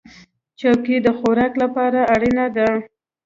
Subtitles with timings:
[0.59, 2.67] چوکۍ د خوراک لپاره اړینه ده.